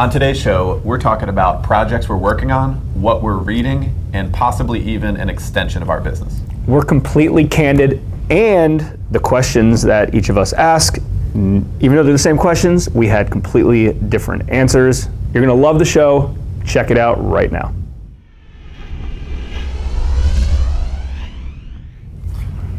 On 0.00 0.08
today's 0.08 0.40
show, 0.40 0.80
we're 0.82 0.96
talking 0.98 1.28
about 1.28 1.62
projects 1.62 2.08
we're 2.08 2.16
working 2.16 2.50
on, 2.50 2.76
what 2.98 3.22
we're 3.22 3.36
reading, 3.36 3.94
and 4.14 4.32
possibly 4.32 4.80
even 4.80 5.18
an 5.18 5.28
extension 5.28 5.82
of 5.82 5.90
our 5.90 6.00
business. 6.00 6.40
We're 6.66 6.86
completely 6.86 7.46
candid, 7.46 8.00
and 8.30 8.98
the 9.10 9.18
questions 9.18 9.82
that 9.82 10.14
each 10.14 10.30
of 10.30 10.38
us 10.38 10.54
ask, 10.54 10.96
even 11.34 11.66
though 11.80 12.02
they're 12.02 12.12
the 12.14 12.18
same 12.18 12.38
questions, 12.38 12.88
we 12.88 13.08
had 13.08 13.30
completely 13.30 13.92
different 13.92 14.48
answers. 14.48 15.06
You're 15.34 15.44
going 15.44 15.54
to 15.54 15.62
love 15.62 15.78
the 15.78 15.84
show. 15.84 16.34
Check 16.64 16.90
it 16.90 16.96
out 16.96 17.22
right 17.22 17.52
now. 17.52 17.74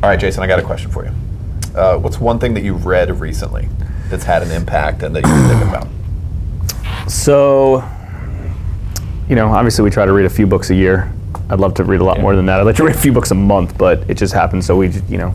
All 0.02 0.10
right, 0.10 0.20
Jason, 0.20 0.42
I 0.42 0.48
got 0.48 0.58
a 0.58 0.64
question 0.64 0.90
for 0.90 1.06
you. 1.06 1.12
Uh, 1.76 2.00
what's 2.00 2.20
one 2.20 2.40
thing 2.40 2.56
that 2.56 2.64
you've 2.64 2.88
read 2.88 3.12
recently 3.20 3.70
that's 4.10 4.24
had 4.24 4.42
an 4.42 4.50
impact 4.50 5.04
and 5.04 5.16
that 5.16 5.24
you're 5.24 5.48
thinking 5.48 5.70
about? 5.70 5.88
So, 7.08 7.84
you 9.30 9.36
know, 9.36 9.48
obviously 9.50 9.84
we 9.84 9.90
try 9.90 10.06
to 10.06 10.14
read 10.14 10.26
a 10.26 10.30
few 10.30 10.48
books 10.48 10.70
a 10.70 10.76
year. 10.76 11.12
I'd 11.50 11.60
love 11.60 11.74
to 11.76 11.84
read 11.84 12.00
a 12.02 12.04
lot 12.04 12.18
Yeah. 12.18 12.24
more 12.24 12.36
than 12.36 12.46
that. 12.46 12.60
I'd 12.60 12.66
like 12.66 12.76
to 12.78 12.84
read 12.86 12.96
a 12.96 13.00
few 13.00 13.12
books 13.12 13.32
a 13.32 13.36
month, 13.36 13.78
but 13.78 14.10
it 14.10 14.16
just 14.18 14.34
happens. 14.34 14.66
So 14.66 14.76
we, 14.78 14.90
you 15.10 15.18
know, 15.18 15.34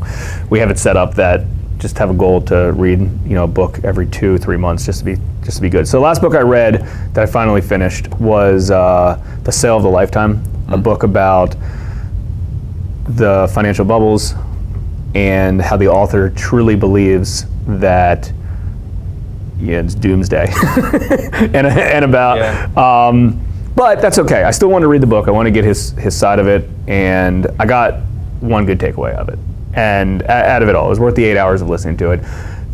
we 0.50 0.58
have 0.60 0.70
it 0.70 0.78
set 0.78 0.96
up 0.96 1.14
that 1.16 1.42
just 1.78 1.98
have 1.98 2.08
a 2.10 2.14
goal 2.14 2.40
to 2.40 2.72
read, 2.72 3.00
you 3.00 3.34
know, 3.34 3.44
a 3.44 3.48
book 3.48 3.80
every 3.84 4.06
two, 4.06 4.38
three 4.38 4.56
months, 4.56 4.86
just 4.86 5.00
to 5.00 5.04
be, 5.04 5.16
just 5.44 5.56
to 5.58 5.62
be 5.62 5.68
good. 5.68 5.86
So 5.86 5.98
the 5.98 6.04
last 6.04 6.22
book 6.22 6.34
I 6.34 6.40
read 6.40 6.80
that 7.12 7.22
I 7.22 7.26
finally 7.26 7.60
finished 7.60 8.08
was 8.14 8.70
uh, 8.70 9.22
*The 9.44 9.52
Sale 9.52 9.76
of 9.76 9.82
the 9.82 9.90
Lifetime*, 9.90 10.42
a 10.68 10.78
book 10.78 11.02
about 11.02 11.54
the 13.08 13.48
financial 13.52 13.84
bubbles 13.84 14.34
and 15.14 15.60
how 15.60 15.76
the 15.76 15.86
author 15.88 16.30
truly 16.30 16.76
believes 16.76 17.44
that 17.66 18.32
yeah, 19.58 19.80
it's 19.80 19.94
doomsday, 19.94 20.46
and, 21.54 21.66
and 21.66 22.04
about. 22.04 22.38
Yeah. 22.38 22.68
Um, 23.08 23.42
but 23.74 24.00
that's 24.00 24.18
okay. 24.18 24.42
I 24.42 24.50
still 24.52 24.68
want 24.68 24.82
to 24.82 24.88
read 24.88 25.02
the 25.02 25.06
book. 25.06 25.28
I 25.28 25.30
want 25.30 25.46
to 25.46 25.50
get 25.50 25.64
his 25.64 25.90
his 25.92 26.16
side 26.16 26.38
of 26.38 26.46
it, 26.48 26.68
and 26.88 27.46
I 27.58 27.66
got 27.66 28.00
one 28.40 28.64
good 28.66 28.78
takeaway 28.78 29.14
of 29.14 29.28
it, 29.28 29.38
and 29.74 30.22
out 30.24 30.62
of 30.62 30.68
it 30.68 30.74
all, 30.74 30.86
it 30.86 30.90
was 30.90 31.00
worth 31.00 31.14
the 31.14 31.24
eight 31.24 31.36
hours 31.36 31.60
of 31.62 31.68
listening 31.68 31.96
to 31.98 32.10
it. 32.12 32.20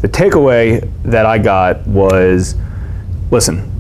The 0.00 0.08
takeaway 0.08 0.88
that 1.05 1.27
I 1.27 1.38
got 1.38 1.86
was, 1.86 2.56
listen, 3.30 3.70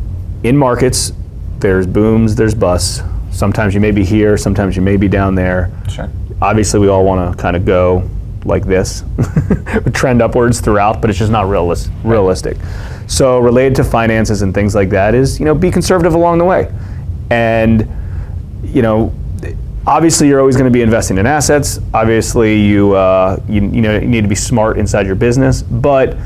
in 0.44 0.56
markets, 0.56 1.12
there's 1.58 1.86
booms, 1.86 2.34
there's 2.36 2.54
busts. 2.54 3.02
Sometimes 3.32 3.74
you 3.74 3.80
may 3.80 3.90
be 3.92 4.04
here, 4.04 4.36
sometimes 4.36 4.76
you 4.76 4.82
may 4.82 4.96
be 4.96 5.08
down 5.08 5.34
there 5.34 5.70
Sure. 5.88 6.08
obviously 6.42 6.78
we 6.80 6.88
all 6.88 7.04
want 7.04 7.34
to 7.36 7.42
kind 7.42 7.56
of 7.56 7.64
go 7.64 8.08
like 8.44 8.64
this 8.66 9.04
trend 9.94 10.20
upwards 10.20 10.60
throughout 10.60 11.00
but 11.00 11.08
it's 11.08 11.18
just 11.18 11.30
not 11.32 11.46
realis- 11.46 11.88
realistic 12.04 12.56
so 13.12 13.38
related 13.38 13.74
to 13.74 13.84
finances 13.84 14.42
and 14.42 14.54
things 14.54 14.74
like 14.74 14.90
that 14.90 15.14
is 15.14 15.38
you 15.38 15.44
know 15.44 15.54
be 15.54 15.70
conservative 15.70 16.14
along 16.14 16.38
the 16.38 16.44
way 16.44 16.72
and 17.30 17.88
you 18.62 18.82
know 18.82 19.12
obviously 19.86 20.28
you're 20.28 20.40
always 20.40 20.56
going 20.56 20.70
to 20.70 20.72
be 20.72 20.82
investing 20.82 21.18
in 21.18 21.26
assets 21.26 21.78
obviously 21.92 22.60
you, 22.60 22.94
uh, 22.94 23.38
you 23.48 23.60
you 23.60 23.82
know 23.82 23.98
you 23.98 24.08
need 24.08 24.22
to 24.22 24.28
be 24.28 24.34
smart 24.34 24.78
inside 24.78 25.06
your 25.06 25.16
business 25.16 25.62
but 25.62 26.16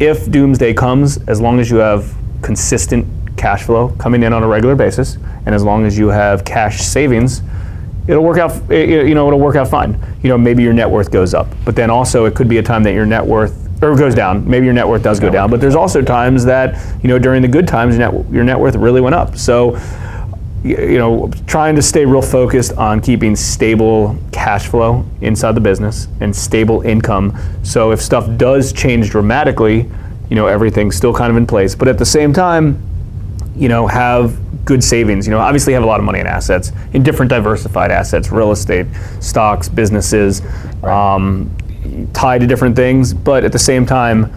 if 0.00 0.30
doomsday 0.30 0.74
comes, 0.74 1.18
as 1.28 1.40
long 1.40 1.60
as 1.60 1.70
you 1.70 1.76
have 1.76 2.12
consistent 2.42 3.06
cash 3.36 3.62
flow 3.62 3.88
coming 3.98 4.22
in 4.22 4.32
on 4.32 4.42
a 4.42 4.46
regular 4.46 4.74
basis, 4.74 5.16
and 5.46 5.54
as 5.54 5.62
long 5.62 5.84
as 5.84 5.96
you 5.96 6.08
have 6.08 6.44
cash 6.44 6.80
savings, 6.80 7.42
it'll 8.08 8.24
work 8.24 8.38
out. 8.38 8.52
You 8.70 9.14
know, 9.14 9.26
it'll 9.26 9.40
work 9.40 9.56
out 9.56 9.68
fine. 9.68 9.98
You 10.22 10.28
know, 10.28 10.38
maybe 10.38 10.62
your 10.62 10.72
net 10.72 10.90
worth 10.90 11.10
goes 11.10 11.34
up, 11.34 11.46
but 11.64 11.76
then 11.76 11.90
also 11.90 12.24
it 12.24 12.34
could 12.34 12.48
be 12.48 12.58
a 12.58 12.62
time 12.62 12.82
that 12.84 12.92
your 12.92 13.06
net 13.06 13.24
worth 13.24 13.63
or 13.84 13.96
goes 13.96 14.14
down. 14.14 14.48
Maybe 14.48 14.66
your 14.66 14.74
net 14.74 14.86
worth 14.86 15.02
does 15.02 15.20
go 15.20 15.30
down, 15.30 15.50
but 15.50 15.60
there's 15.60 15.74
also 15.74 16.02
times 16.02 16.44
that 16.44 16.78
you 17.02 17.08
know 17.08 17.18
during 17.18 17.42
the 17.42 17.48
good 17.48 17.68
times, 17.68 17.96
your 17.96 18.10
net, 18.10 18.32
your 18.32 18.44
net 18.44 18.58
worth 18.58 18.76
really 18.76 19.00
went 19.00 19.14
up. 19.14 19.36
So 19.36 19.78
you 20.64 20.96
know, 20.96 21.30
trying 21.46 21.76
to 21.76 21.82
stay 21.82 22.06
real 22.06 22.22
focused 22.22 22.72
on 22.72 22.98
keeping 23.00 23.36
stable 23.36 24.16
cash 24.32 24.66
flow 24.66 25.04
inside 25.20 25.52
the 25.52 25.60
business 25.60 26.08
and 26.20 26.34
stable 26.34 26.80
income. 26.80 27.38
So 27.62 27.92
if 27.92 28.00
stuff 28.00 28.26
does 28.38 28.72
change 28.72 29.10
dramatically, 29.10 29.90
you 30.30 30.36
know, 30.36 30.46
everything's 30.46 30.96
still 30.96 31.12
kind 31.12 31.30
of 31.30 31.36
in 31.36 31.46
place. 31.46 31.74
But 31.74 31.88
at 31.88 31.98
the 31.98 32.06
same 32.06 32.32
time, 32.32 32.82
you 33.54 33.68
know, 33.68 33.86
have 33.86 34.38
good 34.64 34.82
savings. 34.82 35.26
You 35.26 35.32
know, 35.32 35.38
obviously 35.38 35.74
have 35.74 35.82
a 35.82 35.86
lot 35.86 36.00
of 36.00 36.06
money 36.06 36.20
in 36.20 36.26
assets, 36.26 36.72
in 36.94 37.02
different 37.02 37.28
diversified 37.28 37.90
assets, 37.90 38.30
real 38.30 38.50
estate, 38.50 38.86
stocks, 39.20 39.68
businesses, 39.68 40.40
um, 40.82 41.54
tied 42.12 42.40
to 42.40 42.46
different 42.46 42.76
things. 42.76 43.12
But 43.14 43.44
at 43.44 43.52
the 43.52 43.58
same 43.58 43.86
time, 43.86 44.32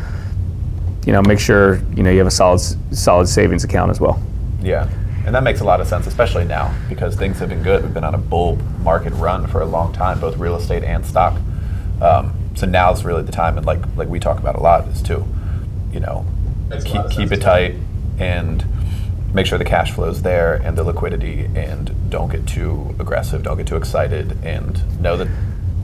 you 1.05 1.13
know, 1.13 1.21
make 1.21 1.39
sure 1.39 1.81
you 1.95 2.03
know 2.03 2.11
you 2.11 2.17
have 2.17 2.27
a 2.27 2.31
solid, 2.31 2.61
solid 2.95 3.27
savings 3.27 3.63
account 3.63 3.91
as 3.91 3.99
well. 3.99 4.21
Yeah. 4.61 4.89
And 5.25 5.35
that 5.35 5.43
makes 5.43 5.59
a 5.59 5.65
lot 5.65 5.81
of 5.81 5.87
sense, 5.87 6.07
especially 6.07 6.45
now, 6.45 6.73
because 6.87 7.17
things 7.17 7.39
have 7.39 7.49
been 7.49 7.61
good. 7.61 7.83
We've 7.83 7.93
been 7.93 8.05
on 8.05 8.15
a 8.15 8.17
bull 8.17 8.55
market 8.79 9.11
run 9.11 9.45
for 9.47 9.59
a 9.61 9.65
long 9.65 9.91
time, 9.91 10.21
both 10.21 10.37
real 10.37 10.55
estate 10.55 10.83
and 10.83 11.05
stock. 11.05 11.37
Um, 12.01 12.33
so 12.55 12.65
now's 12.65 13.03
really 13.03 13.23
the 13.23 13.31
time, 13.31 13.57
and 13.57 13.65
like 13.65 13.81
like 13.97 14.07
we 14.07 14.19
talk 14.19 14.39
about 14.39 14.55
a 14.55 14.59
lot, 14.59 14.87
is 14.87 15.01
to, 15.03 15.25
you 15.91 15.99
know, 15.99 16.25
Makes 16.69 16.85
a 16.85 16.93
lot 16.93 17.09
keep, 17.09 17.19
keep 17.19 17.31
it 17.31 17.41
tight 17.41 17.75
and 18.19 18.65
make 19.33 19.45
sure 19.45 19.57
the 19.57 19.65
cash 19.65 19.91
flow's 19.91 20.21
there 20.21 20.55
and 20.55 20.77
the 20.77 20.83
liquidity, 20.83 21.49
and 21.55 22.09
don't 22.09 22.31
get 22.31 22.47
too 22.47 22.95
aggressive, 22.99 23.43
don't 23.43 23.57
get 23.57 23.67
too 23.67 23.75
excited, 23.75 24.37
and 24.43 25.01
know 25.01 25.17
that 25.17 25.27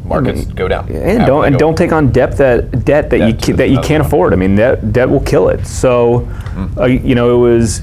markets 0.05 0.45
go 0.45 0.67
down. 0.67 0.87
And 0.89 1.25
don't 1.25 1.45
and 1.45 1.57
don't 1.57 1.77
take 1.77 1.91
on 1.91 2.11
debt 2.11 2.37
that 2.37 2.83
debt 2.85 3.09
that 3.09 3.19
you 3.27 3.33
ca- 3.33 3.53
that 3.57 3.69
you 3.69 3.79
can't 3.79 4.01
one. 4.03 4.07
afford. 4.07 4.33
I 4.33 4.35
mean, 4.35 4.55
that 4.55 4.91
debt 4.93 5.09
will 5.09 5.21
kill 5.21 5.49
it. 5.49 5.65
So, 5.65 6.27
Mm. 6.55 6.77
uh, 6.77 6.85
you 6.85 7.15
know, 7.15 7.33
it 7.35 7.39
was 7.51 7.81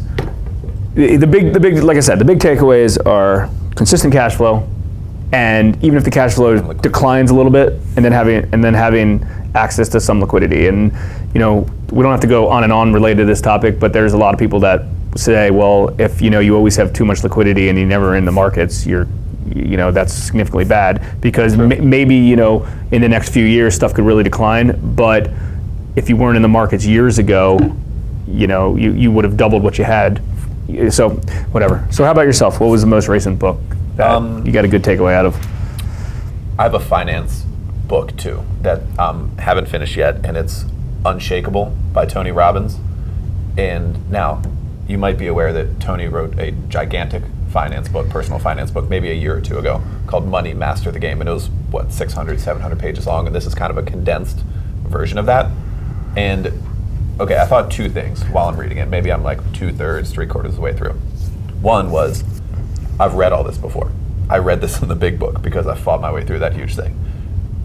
the 0.94 1.16
the 1.16 1.26
big 1.26 1.53
the 1.53 1.60
big 1.60 1.82
like 1.82 1.97
I 1.97 2.00
said, 2.00 2.19
the 2.19 2.25
big 2.25 2.38
takeaways 2.38 2.98
are 3.06 3.48
consistent 3.75 4.12
cash 4.12 4.34
flow, 4.36 4.66
and 5.32 5.76
even 5.82 5.97
if 5.97 6.04
the 6.04 6.10
cash 6.10 6.34
flow 6.34 6.72
declines 6.75 7.30
a 7.30 7.34
little 7.34 7.53
bit, 7.53 7.75
and 7.97 8.04
then 8.04 8.12
having 8.12 8.48
and 8.53 8.62
then 8.62 8.75
having 8.75 9.26
access 9.54 9.88
to 9.91 10.00
some 10.00 10.20
liquidity. 10.20 10.69
And 10.69 10.92
you 11.34 11.41
know, 11.41 11.66
we 11.91 12.03
don't 12.03 12.12
have 12.12 12.20
to 12.20 12.26
go 12.26 12.48
on 12.48 12.64
and 12.64 12.72
on 12.72 12.92
related 12.92 13.19
to 13.22 13.25
this 13.26 13.41
topic, 13.41 13.80
but 13.80 13.92
there's 13.92 14.12
a 14.12 14.19
lot 14.19 14.34
of 14.34 14.38
people 14.41 14.60
that 14.60 14.82
say, 15.16 15.50
well, 15.50 15.92
if 15.98 16.20
you 16.22 16.30
know 16.30 16.38
you 16.41 16.54
always 16.54 16.76
have 16.76 16.92
too 16.92 17.04
much 17.04 17.25
liquidity 17.25 17.69
and 17.69 17.78
you're 17.78 17.88
never 17.88 18.14
in 18.16 18.25
the 18.25 18.32
markets, 18.32 18.86
you're 18.86 19.06
you 19.54 19.76
know 19.76 19.90
that's 19.90 20.12
significantly 20.12 20.64
bad 20.64 21.20
because 21.20 21.58
m- 21.58 21.88
maybe 21.88 22.14
you 22.16 22.36
know 22.36 22.66
in 22.92 23.02
the 23.02 23.08
next 23.08 23.30
few 23.30 23.44
years 23.44 23.74
stuff 23.74 23.94
could 23.94 24.04
really 24.04 24.24
decline, 24.24 24.78
but 24.94 25.30
if 25.96 26.08
you 26.08 26.16
weren't 26.16 26.36
in 26.36 26.42
the 26.42 26.48
markets 26.48 26.86
years 26.86 27.18
ago, 27.18 27.58
you 28.26 28.46
know 28.46 28.76
you, 28.76 28.92
you 28.92 29.10
would 29.10 29.24
have 29.24 29.36
doubled 29.36 29.62
what 29.62 29.78
you 29.78 29.84
had. 29.84 30.20
So 30.90 31.10
whatever. 31.50 31.86
So 31.90 32.04
how 32.04 32.12
about 32.12 32.22
yourself? 32.26 32.60
What 32.60 32.68
was 32.68 32.80
the 32.80 32.86
most 32.86 33.08
recent 33.08 33.38
book 33.38 33.58
that 33.96 34.08
Um, 34.08 34.46
you 34.46 34.52
got 34.52 34.64
a 34.64 34.68
good 34.68 34.82
takeaway 34.84 35.14
out 35.14 35.26
of? 35.26 35.34
I 36.58 36.62
have 36.62 36.74
a 36.74 36.80
finance 36.80 37.44
book 37.88 38.16
too 38.16 38.44
that 38.62 38.82
um, 38.98 39.36
haven't 39.38 39.66
finished 39.66 39.96
yet, 39.96 40.24
and 40.24 40.36
it's 40.36 40.64
Unshakable 41.04 41.74
by 41.92 42.06
Tony 42.06 42.30
Robbins. 42.30 42.78
And 43.56 44.08
now, 44.10 44.42
you 44.86 44.98
might 44.98 45.18
be 45.18 45.26
aware 45.26 45.52
that 45.52 45.80
Tony 45.80 46.06
wrote 46.06 46.38
a 46.38 46.52
gigantic 46.68 47.22
finance 47.50 47.88
book, 47.88 48.08
personal 48.08 48.38
finance 48.38 48.70
book, 48.70 48.88
maybe 48.88 49.10
a 49.10 49.14
year 49.14 49.36
or 49.36 49.40
two 49.40 49.58
ago, 49.58 49.82
called 50.06 50.26
Money 50.26 50.54
Master 50.54 50.90
the 50.90 50.98
Game. 50.98 51.20
And 51.20 51.28
it 51.28 51.32
was, 51.32 51.48
what, 51.70 51.92
600, 51.92 52.40
700 52.40 52.78
pages 52.78 53.06
long. 53.06 53.26
And 53.26 53.34
this 53.34 53.46
is 53.46 53.54
kind 53.54 53.70
of 53.70 53.78
a 53.78 53.82
condensed 53.82 54.38
version 54.84 55.18
of 55.18 55.26
that. 55.26 55.50
And, 56.16 56.52
okay, 57.20 57.38
I 57.38 57.46
thought 57.46 57.70
two 57.70 57.88
things 57.88 58.22
while 58.24 58.48
I'm 58.48 58.56
reading 58.58 58.78
it. 58.78 58.88
Maybe 58.88 59.12
I'm 59.12 59.22
like 59.22 59.40
two 59.52 59.72
thirds, 59.72 60.10
three 60.10 60.26
quarters 60.26 60.52
of 60.52 60.56
the 60.56 60.62
way 60.62 60.76
through. 60.76 60.92
One 61.60 61.90
was, 61.90 62.24
I've 62.98 63.14
read 63.14 63.32
all 63.32 63.44
this 63.44 63.58
before. 63.58 63.92
I 64.28 64.38
read 64.38 64.60
this 64.60 64.80
in 64.80 64.88
the 64.88 64.94
big 64.94 65.18
book 65.18 65.42
because 65.42 65.66
I 65.66 65.74
fought 65.74 66.00
my 66.00 66.12
way 66.12 66.24
through 66.24 66.38
that 66.40 66.54
huge 66.54 66.76
thing. 66.76 66.96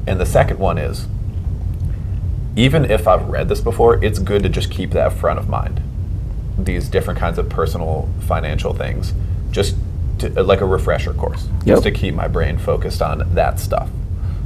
And 0.07 0.19
the 0.19 0.25
second 0.25 0.59
one 0.59 0.77
is, 0.77 1.07
even 2.55 2.85
if 2.85 3.07
I've 3.07 3.27
read 3.27 3.49
this 3.49 3.61
before, 3.61 4.03
it's 4.03 4.19
good 4.19 4.43
to 4.43 4.49
just 4.49 4.71
keep 4.71 4.91
that 4.91 5.13
front 5.13 5.39
of 5.39 5.49
mind. 5.49 5.81
These 6.57 6.89
different 6.89 7.19
kinds 7.19 7.37
of 7.37 7.49
personal 7.49 8.09
financial 8.21 8.73
things, 8.73 9.13
just 9.55 9.73
to, 10.19 10.37
uh, 10.37 10.43
like 10.43 10.59
a 10.59 10.65
refresher 10.65 11.13
course, 11.13 11.47
Yep. 11.63 11.65
just 11.65 11.83
to 11.83 11.91
keep 11.91 12.13
my 12.13 12.27
brain 12.27 12.57
focused 12.57 13.01
on 13.01 13.23
that 13.35 13.57
stuff, 13.57 13.89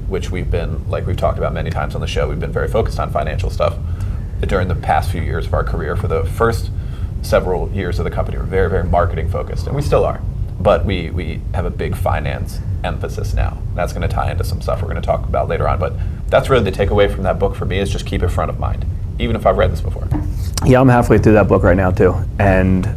which 0.08 0.30
we've 0.30 0.52
been, 0.52 0.88
like 0.88 1.08
we've 1.08 1.18
talked 1.18 1.40
about 1.40 1.52
many 1.52 1.72
times 1.72 1.96
on 1.96 2.02
the 2.02 2.08
show, 2.08 2.30
we've 2.30 2.40
been 2.40 2.52
very 2.52 2.68
focused 2.68 3.00
on 3.00 3.10
financial 3.10 3.50
stuff 3.50 3.76
during 4.42 4.68
the 4.68 4.76
past 4.76 5.10
few 5.12 5.22
years 5.24 5.48
of 5.48 5.54
our 5.56 5.64
career. 5.64 5.96
For 5.96 6.08
the 6.08 6.24
first 6.26 6.70
several 7.24 7.70
years 7.72 7.98
of 7.98 8.06
the 8.06 8.12
company, 8.12 8.38
we're 8.38 8.44
very, 8.44 8.70
very 8.70 8.84
marketing 8.84 9.30
focused, 9.30 9.66
and 9.66 9.76
we 9.76 9.82
still 9.82 10.06
are. 10.06 10.22
But 10.60 10.86
we, 10.86 11.10
we 11.10 11.42
have 11.56 11.66
a 11.66 11.72
big 11.72 11.96
finance 11.96 12.60
emphasis 12.84 13.34
now. 13.34 13.58
That's 13.74 13.92
going 13.94 14.08
to 14.08 14.14
tie 14.14 14.30
into 14.32 14.44
some 14.44 14.62
stuff 14.62 14.82
we're 14.84 14.90
going 14.90 15.02
to 15.02 15.06
talk 15.06 15.24
about 15.26 15.48
later 15.48 15.68
on. 15.68 15.80
But 15.80 15.94
that's 16.28 16.50
really 16.50 16.70
the 16.70 16.72
takeaway 16.72 17.12
from 17.12 17.24
that 17.24 17.40
book 17.40 17.56
for 17.56 17.66
me 17.66 17.80
is 17.80 17.90
just 17.90 18.06
keep 18.06 18.22
it 18.22 18.30
front 18.30 18.52
of 18.52 18.60
mind, 18.60 18.86
even 19.18 19.36
if 19.36 19.48
I've 19.48 19.58
read 19.58 19.72
this 19.72 19.82
before. 19.82 20.08
Yeah, 20.66 20.80
I'm 20.80 20.88
halfway 20.90 21.18
through 21.18 21.34
that 21.34 21.48
book 21.48 21.64
right 21.64 21.78
now 21.78 21.90
too, 21.90 22.14
and 22.38 22.88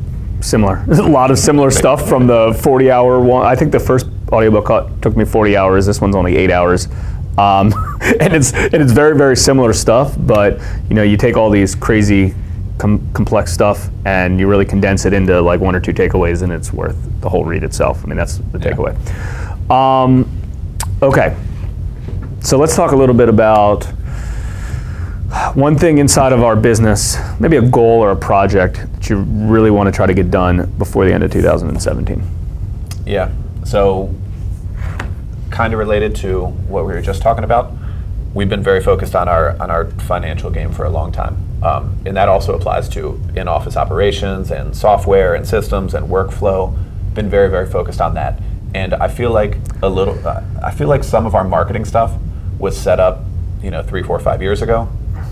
similar. 0.43 0.83
There's 0.87 0.99
a 1.01 1.03
lot 1.05 1.31
of 1.31 1.39
similar 1.39 1.71
stuff 1.71 2.09
from 2.09 2.27
the 2.27 2.51
40-hour 2.51 3.21
one. 3.21 3.47
I 3.47 3.55
think 3.57 3.73
the 3.73 3.81
first 3.81 4.07
audiobook 4.31 5.01
took 5.01 5.17
me 5.17 5.25
40 5.25 5.57
hours. 5.57 5.87
This 5.87 6.01
one's 6.01 6.17
only 6.17 6.37
eight 6.37 6.51
hours, 6.51 6.87
um, 7.39 7.73
and 8.21 8.33
it's 8.35 8.53
and 8.53 8.75
it's 8.75 8.93
very 8.93 9.17
very 9.17 9.37
similar 9.37 9.73
stuff. 9.73 10.15
But 10.19 10.61
you 10.89 10.95
know, 10.95 11.03
you 11.03 11.17
take 11.17 11.37
all 11.37 11.51
these 11.51 11.75
crazy 11.75 12.35
com- 12.79 13.07
complex 13.13 13.53
stuff 13.53 13.89
and 14.05 14.41
you 14.41 14.49
really 14.49 14.65
condense 14.65 15.05
it 15.07 15.13
into 15.13 15.41
like 15.41 15.61
one 15.61 15.75
or 15.75 15.81
two 15.81 15.93
takeaways 15.93 16.43
and 16.43 16.53
it's 16.53 16.73
worth 16.73 16.97
the 17.21 17.29
whole 17.29 17.45
read 17.45 17.63
itself. 17.63 18.03
I 18.05 18.09
mean, 18.09 18.17
that's 18.17 18.39
the 18.39 18.59
Yeah. 18.59 18.73
takeaway. 18.73 19.71
Um, 19.71 20.29
okay, 21.03 21.37
so 22.41 22.59
let's 22.59 22.75
talk 22.75 22.93
a 22.93 22.97
little 22.97 23.15
bit 23.15 23.29
about 23.29 23.87
one 25.55 25.77
thing 25.77 25.99
inside 25.99 26.33
of 26.33 26.43
our 26.43 26.57
business, 26.57 27.17
maybe 27.41 27.57
a 27.57 27.63
goal 27.63 28.01
or 28.01 28.11
a 28.13 28.17
project 28.17 28.77
that 28.95 29.11
you 29.11 29.17
really 29.17 29.71
want 29.71 29.87
to 29.87 29.93
try 29.93 30.07
to 30.07 30.15
get 30.15 30.31
done 30.31 30.71
before 30.79 31.05
the 31.05 31.13
end 31.13 31.23
of 31.23 31.33
2017. 31.33 32.23
Yeah. 33.07 33.31
So, 33.65 34.15
kind 35.51 35.73
of 35.73 35.79
related 35.79 36.15
to 36.17 36.47
what 36.47 36.87
we 36.87 36.93
were 36.93 37.03
just 37.03 37.23
talking 37.23 37.45
about, 37.45 37.73
we've 38.35 38.49
been 38.49 38.63
very 38.63 38.83
focused 38.83 39.15
on 39.15 39.29
our 39.29 39.61
on 39.61 39.71
our 39.71 39.91
financial 40.03 40.51
game 40.51 40.73
for 40.73 40.85
a 40.85 40.91
long 40.91 41.13
time, 41.13 41.37
um, 41.63 41.97
and 42.07 42.17
that 42.17 42.29
also 42.29 42.55
applies 42.55 42.89
to 42.91 43.21
in-office 43.37 43.77
operations 43.77 44.51
and 44.51 44.77
software 44.77 45.35
and 45.35 45.47
systems 45.47 45.95
and 45.95 46.09
workflow. 46.09 46.77
Been 47.15 47.29
very 47.29 47.51
very 47.51 47.67
focused 47.67 48.01
on 48.01 48.15
that, 48.15 48.41
and 48.75 48.95
I 48.95 49.09
feel 49.09 49.31
like 49.31 49.59
a 49.83 49.89
little. 49.89 50.19
Uh, 50.27 50.43
I 50.63 50.71
feel 50.71 50.89
like 50.89 51.05
some 51.05 51.27
of 51.27 51.35
our 51.35 51.45
marketing 51.45 51.85
stuff 51.85 52.15
was 52.59 52.77
set 52.77 53.01
up, 53.01 53.25
you 53.63 53.71
know, 53.71 53.83
three, 53.83 54.03
four, 54.03 54.19
five 54.19 54.41
years 54.41 54.63
ago, 54.63 54.89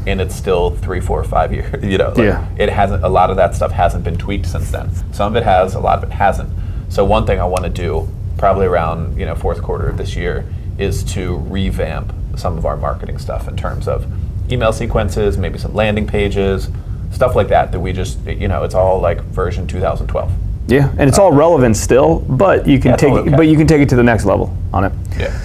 and 0.06 0.20
it's 0.20 0.34
still 0.34 0.70
three, 0.70 1.00
four, 1.00 1.22
five 1.24 1.52
years. 1.52 1.82
You 1.90 1.98
know, 1.98 2.08
like, 2.08 2.18
Yeah. 2.18 2.46
it 2.58 2.68
hasn't. 2.68 3.04
A 3.04 3.08
lot 3.08 3.30
of 3.30 3.36
that 3.36 3.54
stuff 3.54 3.72
hasn't 3.72 4.04
been 4.04 4.16
tweaked 4.16 4.46
since 4.46 4.70
then. 4.70 4.90
Some 5.12 5.32
of 5.34 5.36
it 5.36 5.44
has, 5.44 5.74
a 5.74 5.80
lot 5.80 5.98
of 5.98 6.04
it 6.10 6.12
hasn't. 6.12 6.50
So 6.88 7.04
one 7.04 7.26
thing 7.26 7.40
I 7.40 7.44
want 7.44 7.64
to 7.64 7.70
do, 7.70 8.08
probably 8.38 8.66
around 8.66 9.18
you 9.18 9.26
know 9.26 9.34
fourth 9.34 9.62
quarter 9.62 9.88
of 9.88 9.96
this 9.96 10.16
year, 10.16 10.44
is 10.78 11.02
to 11.14 11.36
revamp 11.36 12.12
some 12.36 12.56
of 12.56 12.64
our 12.64 12.76
marketing 12.76 13.18
stuff 13.18 13.48
in 13.48 13.56
terms 13.56 13.86
of 13.88 14.06
email 14.52 14.72
sequences, 14.72 15.36
maybe 15.38 15.58
some 15.58 15.74
landing 15.74 16.06
pages, 16.06 16.68
stuff 17.12 17.36
like 17.36 17.48
that. 17.48 17.70
That 17.72 17.80
we 17.80 17.92
just 17.92 18.18
you 18.26 18.48
know 18.48 18.64
it's 18.64 18.74
all 18.74 19.00
like 19.00 19.20
version 19.24 19.66
2012. 19.66 20.32
Yeah, 20.68 20.90
and 20.98 21.08
it's 21.08 21.18
all 21.18 21.32
uh, 21.32 21.36
relevant 21.36 21.76
still, 21.76 22.20
but 22.20 22.66
you 22.66 22.78
can 22.78 22.92
Yeah, 22.92 22.96
take 22.96 23.10
all 23.10 23.18
it, 23.18 23.20
okay. 23.28 23.36
but 23.36 23.42
you 23.48 23.56
can 23.56 23.66
take 23.66 23.80
it 23.82 23.88
to 23.90 23.96
the 23.96 24.02
next 24.04 24.24
level 24.24 24.56
on 24.72 24.84
it. 24.84 24.92
Yeah. 25.18 25.36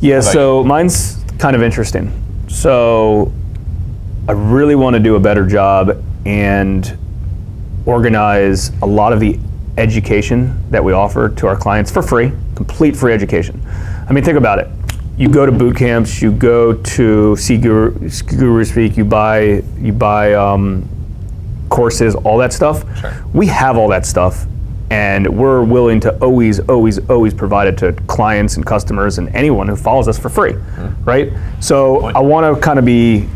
Yeah, 0.00 0.20
so 0.20 0.62
mine's 0.62 1.16
kind 1.38 1.56
of 1.56 1.62
interesting. 1.62 2.12
So 2.48 3.32
I 4.28 4.32
really 4.32 4.74
want 4.74 4.94
to 4.94 5.00
do 5.00 5.14
a 5.14 5.20
better 5.20 5.46
job 5.46 6.02
and 6.24 6.98
organize 7.86 8.70
a 8.82 8.86
lot 8.86 9.12
of 9.12 9.20
the 9.20 9.38
education 9.78 10.68
that 10.70 10.82
we 10.82 10.92
offer 10.92 11.28
to 11.28 11.46
our 11.46 11.56
clients 11.56 11.92
for 11.92 12.02
free, 12.02 12.32
complete 12.56 12.96
free 12.96 13.12
education. 13.12 13.62
I 14.08 14.12
mean, 14.12 14.24
think 14.24 14.36
about 14.36 14.58
it. 14.58 14.68
You 15.16 15.28
go 15.28 15.46
to 15.46 15.52
boot 15.52 15.76
camps, 15.76 16.20
you 16.20 16.32
go 16.32 16.72
to 16.74 17.36
see 17.36 17.56
Guru, 17.56 18.10
Guru 18.26 18.64
Speak, 18.64 18.96
you 18.96 19.04
buy 19.04 19.62
you 19.78 19.92
buy 19.92 20.34
um, 20.34 20.88
courses, 21.68 22.16
all 22.16 22.38
that 22.38 22.52
stuff. 22.52 22.84
Sure. 22.98 23.14
We 23.32 23.46
have 23.46 23.78
all 23.78 23.88
that 23.88 24.06
stuff, 24.06 24.46
and 24.90 25.38
we're 25.38 25.62
willing 25.62 26.00
to 26.00 26.18
always, 26.18 26.58
always, 26.68 26.98
always 27.08 27.32
provide 27.32 27.68
it 27.68 27.78
to 27.78 27.92
clients 28.08 28.56
and 28.56 28.66
customers 28.66 29.18
and 29.18 29.28
anyone 29.36 29.68
who 29.68 29.76
follows 29.76 30.08
us 30.08 30.18
for 30.18 30.28
free, 30.28 30.54
right? 31.04 31.32
So 31.60 32.00
Point. 32.00 32.16
I 32.16 32.20
want 32.20 32.54
to 32.56 32.60
kind 32.60 32.78
of 32.78 32.84
be 32.84 33.28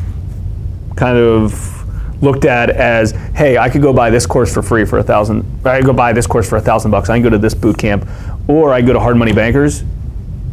kind 1.00 1.16
of 1.16 2.22
looked 2.22 2.44
at 2.44 2.68
as, 2.68 3.12
hey, 3.34 3.56
I 3.56 3.70
could 3.70 3.80
go 3.80 3.90
buy 3.92 4.10
this 4.10 4.26
course 4.26 4.52
for 4.52 4.62
free 4.62 4.84
for 4.84 4.98
a 4.98 5.02
thousand. 5.02 5.66
I 5.66 5.78
could 5.78 5.86
go 5.86 5.94
buy 5.94 6.12
this 6.12 6.26
course 6.26 6.46
for 6.46 6.56
a 6.56 6.60
thousand 6.60 6.90
bucks. 6.90 7.08
I 7.08 7.16
can 7.16 7.22
go 7.22 7.30
to 7.30 7.38
this 7.38 7.54
boot 7.54 7.78
camp, 7.78 8.06
or 8.46 8.74
I 8.74 8.82
go 8.82 8.92
to 8.92 9.00
Hard 9.00 9.16
Money 9.16 9.32
Bankers, 9.32 9.82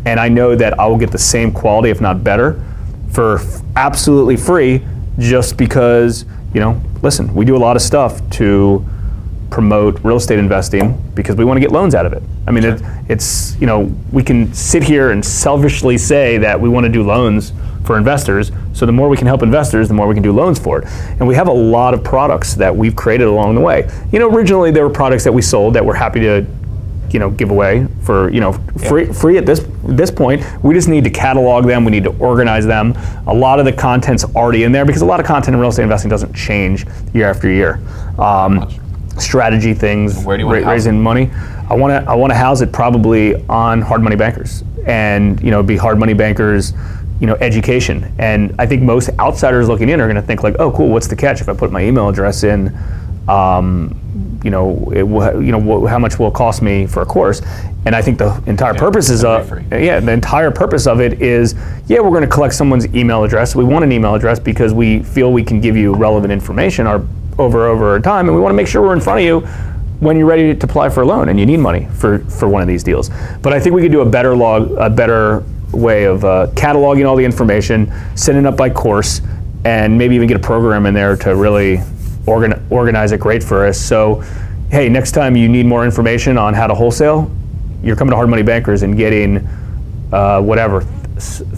and 0.05 0.21
I 0.21 0.29
know 0.29 0.55
that 0.55 0.79
I 0.79 0.87
will 0.87 0.97
get 0.97 1.11
the 1.11 1.17
same 1.17 1.51
quality, 1.51 1.89
if 1.89 1.99
not 1.99 2.23
better, 2.23 2.63
for 3.11 3.39
f- 3.39 3.61
absolutely 3.75 4.37
free, 4.37 4.85
just 5.19 5.57
because 5.57 6.25
you 6.53 6.61
know. 6.61 6.81
Listen, 7.03 7.31
we 7.35 7.45
do 7.45 7.55
a 7.55 7.59
lot 7.59 7.75
of 7.75 7.81
stuff 7.81 8.27
to 8.31 8.83
promote 9.51 10.03
real 10.03 10.17
estate 10.17 10.39
investing 10.39 10.99
because 11.13 11.35
we 11.35 11.45
want 11.45 11.57
to 11.57 11.61
get 11.61 11.71
loans 11.71 11.93
out 11.93 12.05
of 12.05 12.13
it. 12.13 12.23
I 12.47 12.51
mean, 12.51 12.63
it, 12.63 12.81
it's 13.09 13.59
you 13.59 13.67
know 13.67 13.93
we 14.13 14.23
can 14.23 14.53
sit 14.53 14.81
here 14.81 15.11
and 15.11 15.23
selfishly 15.23 15.97
say 15.97 16.37
that 16.37 16.59
we 16.59 16.69
want 16.69 16.85
to 16.85 16.91
do 16.91 17.03
loans 17.03 17.51
for 17.87 17.97
investors. 17.97 18.51
So 18.73 18.85
the 18.85 18.91
more 18.91 19.09
we 19.09 19.17
can 19.17 19.25
help 19.25 19.41
investors, 19.41 19.87
the 19.87 19.93
more 19.93 20.07
we 20.07 20.13
can 20.13 20.21
do 20.21 20.33
loans 20.33 20.59
for 20.59 20.79
it. 20.79 20.87
And 21.19 21.27
we 21.27 21.33
have 21.33 21.47
a 21.47 21.53
lot 21.53 21.93
of 21.93 22.03
products 22.03 22.53
that 22.55 22.75
we've 22.75 22.95
created 22.95 23.27
along 23.27 23.55
the 23.55 23.61
way. 23.61 23.89
You 24.11 24.19
know, 24.19 24.29
originally 24.29 24.69
there 24.69 24.85
were 24.85 24.93
products 24.93 25.23
that 25.23 25.31
we 25.31 25.41
sold 25.41 25.73
that 25.73 25.83
we're 25.83 25.95
happy 25.95 26.19
to 26.19 26.45
you 27.09 27.19
know 27.19 27.29
give 27.29 27.51
away 27.51 27.87
for 28.03 28.29
you 28.31 28.41
know 28.41 28.51
free 28.87 29.05
free 29.05 29.37
at 29.37 29.45
this 29.45 29.65
this 29.83 30.11
point. 30.11 30.43
We 30.63 30.73
just 30.73 30.89
need 30.89 31.05
to 31.05 31.09
catalog 31.09 31.65
them. 31.65 31.85
We 31.85 31.91
need 31.91 32.03
to 32.03 32.15
organize 32.17 32.65
them. 32.65 32.93
A 33.27 33.33
lot 33.33 33.59
of 33.59 33.65
the 33.65 33.71
content's 33.71 34.25
already 34.35 34.63
in 34.63 34.71
there 34.71 34.85
because 34.85 35.01
a 35.01 35.05
lot 35.05 35.19
of 35.19 35.25
content 35.25 35.55
in 35.55 35.59
real 35.61 35.69
estate 35.69 35.83
investing 35.83 36.09
doesn't 36.09 36.33
change 36.33 36.85
year 37.13 37.29
after 37.29 37.49
year. 37.49 37.81
Um, 38.19 38.69
strategy 39.17 39.73
things 39.73 40.23
Where 40.23 40.37
do 40.37 40.43
you 40.43 40.53
ra- 40.53 40.69
raising 40.69 41.01
money. 41.01 41.31
I 41.69 41.73
want 41.73 41.91
to 41.91 42.09
i 42.09 42.13
want 42.13 42.31
to 42.31 42.37
house 42.37 42.61
it 42.61 42.71
probably 42.71 43.35
on 43.47 43.81
hard 43.81 44.01
money 44.01 44.15
bankers. 44.15 44.63
And 44.85 45.41
you 45.41 45.51
know 45.51 45.63
be 45.63 45.77
hard 45.77 45.97
money 45.97 46.13
bankers 46.13 46.73
you 47.19 47.27
know 47.27 47.35
education 47.35 48.13
and 48.19 48.53
i 48.59 48.65
think 48.65 48.81
most 48.81 49.09
outsiders 49.19 49.67
looking 49.67 49.89
in 49.89 49.99
are 49.99 50.05
going 50.05 50.15
to 50.15 50.21
think 50.21 50.43
like 50.43 50.55
oh 50.59 50.71
cool 50.71 50.89
what's 50.89 51.07
the 51.07 51.15
catch 51.15 51.41
if 51.41 51.49
i 51.49 51.53
put 51.53 51.71
my 51.71 51.83
email 51.83 52.09
address 52.09 52.43
in 52.43 52.75
um, 53.27 53.99
you 54.43 54.51
know, 54.51 54.91
it 54.95 55.03
will, 55.03 55.41
you 55.41 55.51
know, 55.51 55.85
how 55.87 55.99
much 55.99 56.19
will 56.19 56.29
it 56.29 56.33
cost 56.33 56.61
me 56.61 56.85
for 56.85 57.01
a 57.01 57.05
course? 57.05 57.41
And 57.85 57.95
I 57.95 58.01
think 58.01 58.17
the 58.17 58.41
entire 58.47 58.73
purpose 58.73 59.09
is 59.09 59.23
of, 59.23 59.49
yeah, 59.71 59.99
the 59.99 60.11
entire 60.11 60.51
purpose 60.51 60.87
of 60.87 61.01
it 61.01 61.21
is, 61.21 61.55
yeah, 61.87 61.99
we're 61.99 62.09
going 62.09 62.21
to 62.21 62.29
collect 62.29 62.53
someone's 62.53 62.85
email 62.95 63.23
address. 63.23 63.55
We 63.55 63.63
want 63.63 63.83
an 63.83 63.91
email 63.91 64.15
address 64.15 64.39
because 64.39 64.73
we 64.73 65.03
feel 65.03 65.31
we 65.31 65.43
can 65.43 65.61
give 65.61 65.75
you 65.75 65.93
relevant 65.95 66.31
information 66.31 66.87
our, 66.87 67.05
over 67.37 67.67
over 67.67 67.99
time, 67.99 68.27
and 68.27 68.35
we 68.35 68.41
want 68.41 68.51
to 68.51 68.55
make 68.55 68.67
sure 68.67 68.81
we're 68.81 68.93
in 68.93 69.01
front 69.01 69.19
of 69.19 69.25
you 69.25 69.41
when 69.99 70.17
you're 70.17 70.27
ready 70.27 70.53
to 70.53 70.65
apply 70.65 70.89
for 70.89 71.01
a 71.01 71.05
loan 71.05 71.29
and 71.29 71.39
you 71.39 71.45
need 71.45 71.57
money 71.57 71.87
for, 71.95 72.19
for 72.19 72.47
one 72.47 72.61
of 72.61 72.67
these 72.67 72.83
deals. 72.83 73.09
But 73.41 73.53
I 73.53 73.59
think 73.59 73.75
we 73.75 73.81
could 73.81 73.91
do 73.91 74.01
a 74.01 74.09
better 74.09 74.35
log, 74.35 74.71
a 74.73 74.89
better 74.89 75.43
way 75.71 76.05
of 76.05 76.23
uh, 76.23 76.47
cataloging 76.53 77.07
all 77.07 77.15
the 77.15 77.25
information, 77.25 77.91
setting 78.15 78.41
it 78.41 78.47
up 78.47 78.57
by 78.57 78.69
course, 78.69 79.21
and 79.65 79.97
maybe 79.97 80.15
even 80.15 80.27
get 80.27 80.37
a 80.37 80.41
program 80.41 80.85
in 80.85 80.93
there 80.93 81.15
to 81.17 81.35
really 81.35 81.79
organ- 82.25 82.65
organize 82.69 83.11
it 83.11 83.19
great 83.19 83.43
for 83.43 83.65
us. 83.65 83.79
So, 83.79 84.23
hey, 84.71 84.89
next 84.89 85.11
time 85.11 85.35
you 85.35 85.49
need 85.49 85.65
more 85.65 85.85
information 85.85 86.37
on 86.37 86.53
how 86.53 86.67
to 86.67 86.73
wholesale, 86.73 87.31
you're 87.83 87.95
coming 87.95 88.11
to 88.11 88.15
Hard 88.15 88.29
Money 88.29 88.43
Bankers 88.43 88.83
and 88.83 88.97
getting 88.97 89.47
uh, 90.11 90.41
whatever 90.41 90.85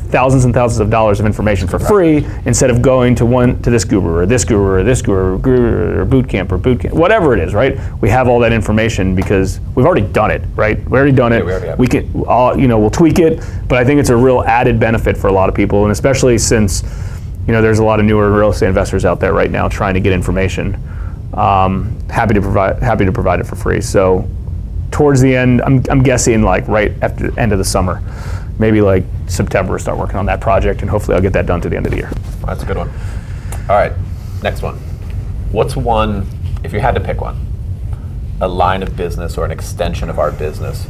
thousands 0.09 0.45
and 0.45 0.53
thousands 0.53 0.79
of 0.79 0.89
dollars 0.89 1.19
of 1.19 1.25
information 1.25 1.67
for 1.67 1.77
free 1.77 2.25
instead 2.45 2.69
of 2.71 2.81
going 2.81 3.13
to 3.15 3.25
one 3.25 3.61
to 3.61 3.69
this 3.69 3.85
guru 3.85 4.17
or 4.17 4.25
this 4.25 4.43
guru 4.43 4.79
or 4.79 4.83
this 4.83 5.01
guru 5.01 5.35
or, 5.35 5.37
guru 5.37 5.99
or 6.01 6.05
boot 6.05 6.27
camp 6.27 6.51
or 6.51 6.57
boot 6.57 6.81
camp, 6.81 6.95
whatever 6.95 7.33
it 7.33 7.39
is, 7.39 7.53
right? 7.53 7.77
We 8.01 8.09
have 8.09 8.27
all 8.27 8.39
that 8.39 8.51
information 8.51 9.15
because 9.15 9.59
we've 9.75 9.85
already 9.85 10.07
done 10.07 10.31
it, 10.31 10.41
right? 10.55 10.77
We 10.89 10.97
already 10.97 11.15
done 11.15 11.31
it. 11.31 11.45
we 11.45 11.53
already 11.53 11.79
we 11.79 11.87
can, 11.87 12.23
all, 12.23 12.59
you 12.59 12.67
know, 12.67 12.79
we'll 12.79 12.89
tweak 12.89 13.19
it, 13.19 13.43
but 13.67 13.77
I 13.77 13.85
think 13.85 13.99
it's 13.99 14.09
a 14.09 14.17
real 14.17 14.41
added 14.41 14.79
benefit 14.79 15.15
for 15.15 15.27
a 15.27 15.31
lot 15.31 15.47
of 15.47 15.55
people, 15.55 15.83
and 15.83 15.91
especially 15.91 16.37
since, 16.39 16.83
you 17.45 17.53
know, 17.53 17.61
there's 17.61 17.79
a 17.79 17.83
lot 17.83 17.99
of 17.99 18.05
newer 18.05 18.31
real 18.31 18.49
estate 18.49 18.67
investors 18.67 19.05
out 19.05 19.19
there 19.19 19.33
right 19.33 19.51
now 19.51 19.67
trying 19.67 19.93
to 19.93 19.99
get 19.99 20.13
information. 20.13 20.75
Um, 21.35 21.99
happy 22.09 22.33
to 22.33 22.41
provide, 22.41 22.81
happy 22.81 23.05
to 23.05 23.11
provide 23.11 23.39
it 23.39 23.45
for 23.45 23.55
free. 23.55 23.81
So, 23.81 24.27
towards 24.89 25.21
the 25.21 25.35
end, 25.35 25.61
I'm, 25.61 25.83
I'm 25.89 26.01
guessing 26.01 26.41
like 26.41 26.67
right 26.67 26.91
after 27.03 27.29
the 27.29 27.39
end 27.39 27.51
of 27.51 27.59
the 27.59 27.63
summer, 27.65 28.01
maybe 28.57 28.81
like 28.81 29.03
September, 29.29 29.77
start 29.79 29.97
working 29.97 30.17
on 30.17 30.25
that 30.25 30.41
project, 30.41 30.81
and 30.81 30.89
hopefully 30.89 31.15
I'll 31.15 31.21
get 31.21 31.33
that 31.33 31.45
done 31.45 31.61
to 31.61 31.69
the 31.69 31.77
end 31.77 31.85
of 31.85 31.91
the 31.91 31.97
year. 31.97 32.11
That's 32.45 32.63
a 32.63 32.65
good 32.65 32.77
one. 32.77 32.89
All 33.69 33.75
right, 33.75 33.93
next 34.41 34.61
one. 34.61 34.75
What's 35.51 35.75
one, 35.75 36.27
if 36.63 36.73
you 36.73 36.79
had 36.79 36.95
to 36.95 37.01
pick 37.01 37.21
one, 37.21 37.45
a 38.41 38.47
line 38.47 38.83
of 38.83 38.95
business 38.95 39.37
or 39.37 39.45
an 39.45 39.51
extension 39.51 40.09
of 40.09 40.17
our 40.19 40.31
business 40.31 40.87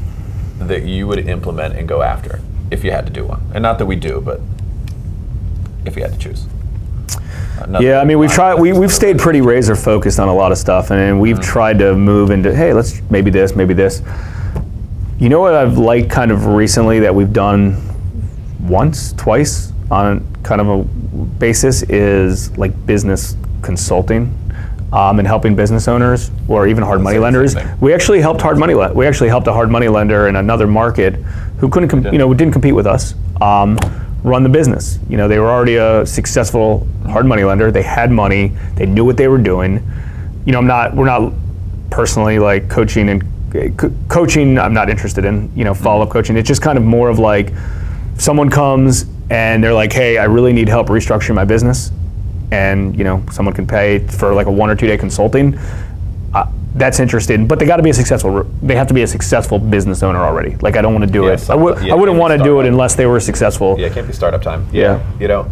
that 0.59 0.83
you 0.83 1.07
would 1.07 1.27
implement 1.27 1.75
and 1.75 1.87
go 1.87 2.01
after 2.01 2.41
if 2.71 2.83
you 2.83 2.91
had 2.91 3.05
to 3.05 3.11
do 3.11 3.25
one? 3.25 3.41
And 3.53 3.61
not 3.61 3.77
that 3.79 3.85
we 3.85 3.95
do, 3.95 4.21
but 4.21 4.39
if 5.85 5.95
you 5.95 6.01
had 6.01 6.13
to 6.13 6.17
choose. 6.17 6.45
Uh, 7.59 7.65
nothing 7.67 7.87
Yeah, 7.87 7.99
I 7.99 8.05
mean, 8.05 8.19
we've 8.19 8.31
tried. 8.31 8.55
We, 8.55 8.71
we've 8.71 8.91
stayed 8.91 9.17
pretty 9.19 9.41
razor 9.41 9.75
focused 9.75 10.19
on 10.19 10.29
a 10.29 10.33
lot 10.33 10.51
of 10.51 10.57
stuff, 10.57 10.91
and 10.91 11.19
we've 11.19 11.39
tried 11.41 11.79
to 11.79 11.95
move 11.95 12.31
into, 12.31 12.55
hey, 12.55 12.73
let's 12.73 13.01
maybe 13.09 13.31
this, 13.31 13.55
maybe 13.55 13.73
this. 13.73 14.01
You 15.19 15.27
know 15.27 15.41
what 15.41 15.53
I've 15.53 15.77
liked 15.77 16.09
kind 16.09 16.31
of 16.31 16.45
recently 16.45 16.99
that 16.99 17.13
we've 17.13 17.33
done 17.33 17.75
once, 18.61 19.13
twice 19.13 19.71
on 19.91 20.25
kind 20.43 20.61
of 20.61 20.67
a 20.67 20.83
basis 21.39 21.83
is 21.83 22.55
like 22.57 22.85
business 22.85 23.35
consulting. 23.61 24.35
Um, 24.91 25.19
and 25.19 25.27
helping 25.27 25.55
business 25.55 25.87
owners 25.87 26.31
or 26.47 26.67
even 26.67 26.83
hard 26.83 26.99
money 27.01 27.19
lenders. 27.19 27.53
We 27.79 27.93
actually 27.93 28.21
helped 28.21 28.41
hard 28.41 28.57
money. 28.57 28.73
Le- 28.73 28.91
we 28.91 29.05
actually 29.05 29.29
helped 29.29 29.45
a 29.45 29.53
hard 29.53 29.69
money 29.69 29.87
lender 29.87 30.27
in 30.27 30.35
another 30.35 30.65
market 30.65 31.13
who 31.59 31.69
couldn't, 31.69 31.89
com- 31.89 32.07
you 32.11 32.17
know, 32.17 32.33
didn't 32.33 32.53
compete 32.53 32.73
with 32.73 32.87
us. 32.87 33.13
Um, 33.39 33.77
run 34.23 34.41
the 34.41 34.49
business. 34.49 34.97
You 35.07 35.17
know, 35.17 35.27
they 35.27 35.37
were 35.37 35.51
already 35.51 35.75
a 35.75 36.07
successful 36.07 36.87
hard 37.05 37.27
money 37.27 37.43
lender. 37.43 37.69
They 37.69 37.83
had 37.83 38.09
money. 38.09 38.47
They 38.77 38.87
knew 38.87 39.05
what 39.05 39.15
they 39.15 39.27
were 39.27 39.37
doing. 39.37 39.87
You 40.45 40.53
know, 40.53 40.57
I'm 40.57 40.65
not. 40.65 40.95
We're 40.95 41.05
not 41.05 41.33
personally 41.91 42.39
like 42.39 42.67
coaching 42.67 43.09
and 43.09 43.77
co- 43.77 43.93
coaching. 44.07 44.57
I'm 44.57 44.73
not 44.73 44.89
interested 44.89 45.23
in. 45.23 45.51
You 45.55 45.65
know, 45.65 45.75
follow 45.75 46.01
up 46.01 46.09
coaching. 46.09 46.35
It's 46.35 46.47
just 46.47 46.63
kind 46.63 46.79
of 46.79 46.83
more 46.83 47.09
of 47.09 47.19
like 47.19 47.53
someone 48.19 48.49
comes 48.49 49.05
and 49.31 49.63
they're 49.63 49.73
like, 49.73 49.91
"Hey, 49.93 50.17
I 50.17 50.25
really 50.25 50.53
need 50.53 50.69
help 50.69 50.87
restructuring 50.87 51.35
my 51.35 51.45
business." 51.45 51.91
and 52.51 52.97
you 52.97 53.03
know 53.03 53.23
someone 53.31 53.53
can 53.53 53.67
pay 53.67 53.99
for 53.99 54.33
like 54.33 54.47
a 54.47 54.51
one 54.51 54.71
or 54.71 54.75
two 54.75 54.87
day 54.87 54.97
consulting. 54.97 55.55
Uh, 56.33 56.47
that's 56.73 56.99
interesting, 56.99 57.47
but 57.47 57.59
they 57.59 57.65
got 57.67 57.77
to 57.77 57.83
be 57.83 57.91
a 57.91 57.93
successful. 57.93 58.43
They 58.63 58.75
have 58.75 58.87
to 58.87 58.93
be 58.95 59.03
a 59.03 59.07
successful 59.07 59.59
business 59.59 60.01
owner 60.01 60.17
already. 60.19 60.55
Like 60.57 60.75
I 60.75 60.81
don't 60.81 60.93
want 60.95 61.05
to 61.05 61.11
do 61.11 61.25
Yeah, 61.25 61.33
it. 61.33 61.47
I, 61.49 61.53
would, 61.53 61.83
yeah, 61.83 61.93
I 61.93 61.95
wouldn't 61.95 62.17
want 62.17 62.35
to 62.35 62.43
do 62.43 62.59
it 62.59 62.65
unless 62.65 62.95
they 62.95 63.05
were 63.05 63.19
successful. 63.19 63.75
Yeah, 63.79 63.85
it 63.87 63.93
can't 63.93 64.07
be 64.07 64.13
startup 64.13 64.41
time. 64.41 64.67
Yeah. 64.71 64.99
You 65.19 65.27
know, 65.27 65.51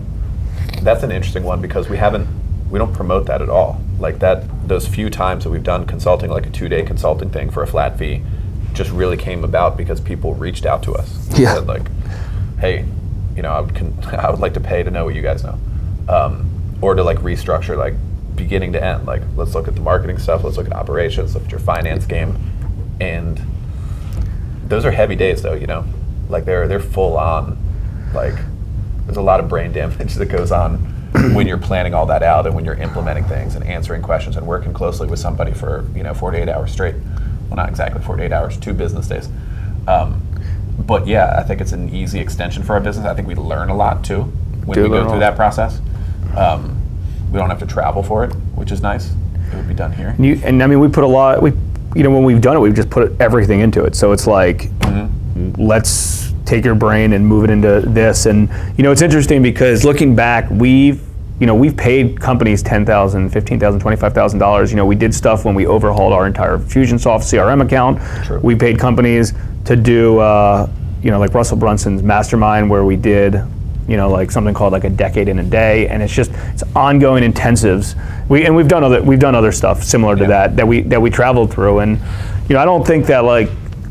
that's 0.81 1.03
an 1.03 1.11
interesting 1.11 1.43
one 1.43 1.61
because 1.61 1.87
we 1.87 1.97
haven't, 1.97 2.27
we 2.71 2.79
don't 2.79 2.93
promote 2.93 3.27
that 3.27 3.43
at 3.43 3.49
all. 3.49 3.79
Like 3.99 4.17
that, 4.19 4.67
those 4.67 4.87
few 4.87 5.09
times 5.11 5.43
that 5.43 5.51
we've 5.51 5.63
done 5.63 5.85
consulting, 5.85 6.31
like 6.31 6.47
a 6.47 6.49
two 6.49 6.67
day 6.67 6.81
consulting 6.83 7.29
thing 7.29 7.51
for 7.51 7.61
a 7.61 7.67
flat 7.67 7.97
fee, 7.99 8.23
just 8.73 8.89
really 8.91 9.17
came 9.17 9.43
about 9.43 9.77
because 9.77 9.99
people 10.01 10.33
reached 10.33 10.65
out 10.65 10.81
to 10.83 10.93
us. 10.93 11.27
and 11.29 11.37
Yeah. 11.39 11.53
Said 11.55 11.67
like, 11.67 11.83
hey, 12.59 12.85
you 13.35 13.41
know, 13.41 13.51
I 13.51 13.59
would, 13.59 13.75
con- 13.75 13.97
I 14.17 14.29
would 14.29 14.39
like 14.39 14.53
to 14.55 14.59
pay 14.59 14.83
to 14.83 14.91
know 14.91 15.05
what 15.05 15.15
you 15.15 15.21
guys 15.21 15.43
know. 15.43 15.57
Um, 16.09 16.77
or 16.81 16.95
to 16.95 17.03
like 17.03 17.17
restructure, 17.19 17.77
like 17.77 17.95
beginning 18.35 18.73
to 18.73 18.83
end. 18.83 19.05
Like, 19.05 19.23
let's 19.35 19.53
look 19.55 19.67
at 19.67 19.75
the 19.75 19.81
marketing 19.81 20.17
stuff, 20.17 20.43
let's 20.43 20.57
look 20.57 20.67
at 20.67 20.73
operations, 20.73 21.33
look 21.33 21.45
at 21.45 21.51
your 21.51 21.59
finance 21.59 22.05
game. 22.05 22.37
And 22.99 23.41
those 24.65 24.85
are 24.85 24.91
heavy 24.91 25.15
days 25.15 25.41
though, 25.41 25.53
you 25.53 25.67
know? 25.67 25.85
Like 26.29 26.45
they're 26.45 26.67
they're 26.67 26.79
full 26.79 27.17
on 27.17 27.57
like 28.13 28.35
there's 29.05 29.17
a 29.17 29.21
lot 29.21 29.39
of 29.39 29.47
brain 29.47 29.71
damage 29.71 30.15
that 30.15 30.25
goes 30.25 30.51
on 30.51 30.77
when 31.33 31.47
you're 31.47 31.57
planning 31.57 31.93
all 31.93 32.05
that 32.07 32.21
out 32.23 32.45
and 32.45 32.53
when 32.53 32.65
you're 32.65 32.75
implementing 32.75 33.23
things 33.23 33.55
and 33.55 33.63
answering 33.63 34.01
questions 34.01 34.35
and 34.35 34.45
working 34.45 34.73
closely 34.73 35.07
with 35.07 35.19
somebody 35.19 35.53
for, 35.53 35.89
you 35.95 36.03
know, 36.03 36.13
48 36.13 36.49
hours 36.49 36.71
straight. 36.71 36.95
Well, 37.47 37.55
not 37.55 37.69
exactly 37.69 38.01
48 38.01 38.31
hours, 38.33 38.57
two 38.57 38.73
business 38.73 39.07
days. 39.07 39.29
Um, 39.87 40.21
but 40.87 41.05
yeah, 41.05 41.35
I 41.37 41.43
think 41.43 41.61
it's 41.61 41.73
an 41.73 41.93
easy 41.93 42.19
extension 42.19 42.63
for 42.63 42.73
our 42.73 42.79
business. 42.79 43.05
I 43.05 43.13
think 43.13 43.27
we 43.27 43.35
learn 43.35 43.69
a 43.69 43.75
lot 43.75 44.03
too 44.03 44.23
when 44.65 44.75
Do 44.75 44.83
we 44.83 44.89
go 44.89 45.07
through 45.07 45.19
that 45.19 45.35
process. 45.35 45.81
Um, 46.35 46.81
we 47.31 47.37
don't 47.37 47.49
have 47.49 47.59
to 47.59 47.65
travel 47.65 48.01
for 48.01 48.23
it, 48.23 48.33
which 48.55 48.71
is 48.71 48.81
nice. 48.81 49.11
It 49.51 49.55
would 49.55 49.67
be 49.67 49.73
done 49.73 49.91
here. 49.91 50.09
And, 50.09 50.25
you, 50.25 50.41
and 50.43 50.63
I 50.63 50.67
mean, 50.67 50.79
we 50.79 50.87
put 50.87 51.03
a 51.03 51.07
lot. 51.07 51.41
We, 51.41 51.51
you 51.95 52.03
know, 52.03 52.11
when 52.11 52.23
we've 52.23 52.41
done 52.41 52.55
it, 52.55 52.59
we've 52.59 52.75
just 52.75 52.89
put 52.89 53.19
everything 53.19 53.59
into 53.59 53.83
it. 53.83 53.95
So 53.95 54.11
it's 54.11 54.27
like, 54.27 54.69
let's 55.57 56.33
take 56.45 56.63
your 56.63 56.75
brain 56.75 57.13
and 57.13 57.25
move 57.25 57.43
it 57.43 57.49
into 57.49 57.81
this. 57.81 58.25
And 58.25 58.49
you 58.77 58.83
know, 58.83 58.91
it's 58.91 59.01
interesting 59.01 59.41
because 59.41 59.83
looking 59.83 60.15
back, 60.15 60.49
we've 60.49 61.01
you 61.39 61.45
know 61.47 61.55
we've 61.55 61.75
paid 61.77 62.19
companies 62.19 62.63
ten 62.63 62.85
thousand, 62.85 63.29
fifteen 63.29 63.59
thousand, 63.59 63.79
twenty-five 63.79 64.13
thousand 64.13 64.39
dollars. 64.39 64.69
$15,000, 64.69 64.69
$25,000. 64.69 64.69
You 64.71 64.75
know, 64.77 64.85
we 64.85 64.95
did 64.95 65.13
stuff 65.13 65.45
when 65.45 65.55
we 65.55 65.67
overhauled 65.67 66.13
our 66.13 66.25
entire 66.27 66.57
Infusionsoft 66.57 67.21
CRM 67.21 67.61
account. 67.63 68.43
We 68.43 68.55
paid 68.55 68.79
companies 68.79 69.33
to 69.65 69.75
do, 69.75 70.19
uh, 70.19 70.69
you 71.03 71.11
know, 71.11 71.19
like 71.19 71.33
Russell 71.33 71.57
Brunson's 71.57 72.01
Mastermind, 72.01 72.69
where 72.69 72.83
we 72.85 72.95
did 72.95 73.41
you 73.87 73.95
know, 73.95 74.09
like 74.09 74.31
something 74.31 74.53
called 74.53 74.73
like 74.73 74.83
a 74.83 74.89
decade 74.89 75.29
in 75.29 75.39
a 75.39 75.43
day, 75.43 75.87
and 75.87 76.03
it's 76.03 76.13
just 76.13 76.29
it's 76.53 76.63
ongoing 76.75 77.23
intensives. 77.23 77.95
We 78.27 78.45
and 78.45 78.53
we've 78.53 78.67
done 78.67 78.83
other 78.83 79.01
we've 79.01 79.19
done 79.19 79.33
other 79.33 79.53
stuff 79.53 79.81
similar 79.81 80.17
to 80.17 80.23
Yeah. 80.23 80.27
that 80.27 80.57
that 80.57 80.67
we 80.67 80.81
that 80.81 81.01
we 81.01 81.09
traveled 81.09 81.53
through, 81.53 81.79
and 81.79 81.97
you 82.49 82.55
know, 82.55 82.59
I 82.59 82.65
don't 82.65 82.85
think 82.85 83.05
that 83.05 83.23
like 83.23 83.49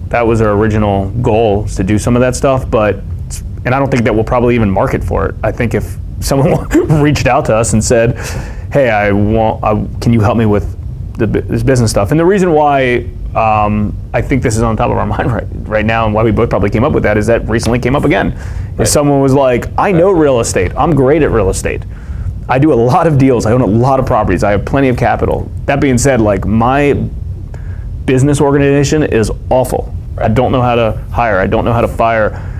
that 0.08 0.26
was 0.26 0.42
our 0.42 0.50
original 0.52 1.08
goal 1.22 1.64
is 1.64 1.76
to 1.76 1.82
do 1.82 1.98
some 1.98 2.14
of 2.14 2.20
that 2.20 2.36
stuff, 2.36 2.70
but 2.70 2.96
and 3.64 3.74
I 3.74 3.78
don't 3.78 3.90
think 3.90 4.04
that 4.04 4.14
we'll 4.14 4.22
probably 4.24 4.54
even 4.54 4.70
market 4.70 5.02
for 5.02 5.30
it. 5.30 5.34
I 5.42 5.50
think 5.50 5.72
if 5.72 5.96
someone 6.26 6.68
reached 7.02 7.26
out 7.26 7.44
to 7.46 7.54
us 7.54 7.72
and 7.72 7.82
said, 7.82 8.18
"Hey, 8.72 8.90
I 8.90 9.12
want, 9.12 9.64
I, 9.64 10.00
can 10.00 10.12
you 10.12 10.20
help 10.20 10.36
me 10.36 10.46
with 10.46 10.76
the, 11.16 11.26
this 11.26 11.62
business 11.62 11.90
stuff?" 11.90 12.10
and 12.10 12.20
the 12.20 12.26
reason 12.26 12.52
why. 12.52 13.10
Um, 13.34 13.94
I 14.14 14.22
think 14.22 14.42
this 14.42 14.56
is 14.56 14.62
on 14.62 14.78
top 14.78 14.90
of 14.90 14.96
our 14.96 15.04
mind 15.16 15.30
right, 15.30 15.46
right 15.68 15.84
now, 15.84 16.06
and 16.06 16.14
why 16.14 16.22
we 16.22 16.30
both 16.30 16.48
probably 16.48 16.70
came 16.70 16.84
up 16.84 16.92
with 16.92 17.02
that 17.02 17.18
is 17.18 17.26
that 17.26 17.46
recently 17.46 17.78
came 17.78 17.94
up 17.94 18.04
again. 18.04 18.32
If 18.78 18.88
someone 18.88 19.20
was 19.20 19.34
like, 19.34 19.66
I 19.76 19.92
know 19.92 20.10
real 20.10 20.40
estate, 20.40 20.72
I'm 20.74 20.94
great 20.94 21.22
at 21.22 21.30
real 21.30 21.50
estate. 21.50 21.82
I 22.48 22.58
do 22.58 22.72
a 22.72 22.74
lot 22.74 23.06
of 23.06 23.18
deals, 23.18 23.44
I 23.44 23.52
own 23.52 23.60
a 23.60 23.66
lot 23.66 23.98
of 24.00 24.06
properties, 24.06 24.44
I 24.44 24.52
have 24.52 24.64
plenty 24.64 24.88
of 24.88 24.96
capital. 24.96 25.50
That 25.66 25.80
being 25.80 25.98
said, 25.98 26.20
like 26.20 26.46
my 26.46 26.92
business 28.06 28.40
organization 28.40 29.02
is 29.02 29.30
awful. 29.50 29.92
I 30.16 30.28
don't 30.28 30.52
know 30.52 30.62
how 30.62 30.76
to 30.76 30.92
hire, 31.10 31.38
I 31.38 31.46
don't 31.46 31.64
know 31.64 31.72
how 31.72 31.80
to 31.80 31.88
fire. 31.88 32.55